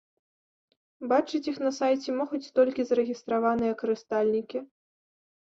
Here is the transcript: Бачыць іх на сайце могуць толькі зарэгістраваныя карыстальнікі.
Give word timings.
Бачыць 1.11 1.41
іх 1.51 1.57
на 1.65 1.71
сайце 1.79 2.09
могуць 2.21 2.51
толькі 2.61 2.87
зарэгістраваныя 2.93 3.73
карыстальнікі. 3.83 4.57